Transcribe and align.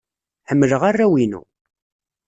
Ḥemmleɣ 0.49 0.81
arraw-inu. 0.89 1.41